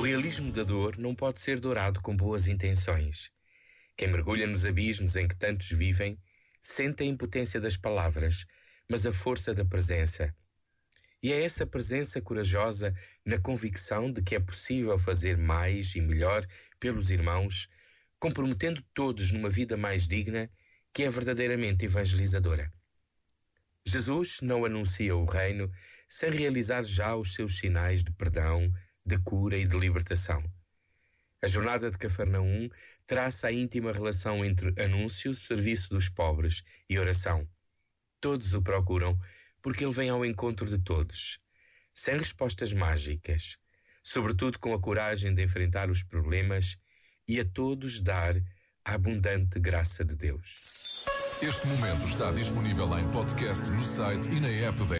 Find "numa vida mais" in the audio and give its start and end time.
19.30-20.08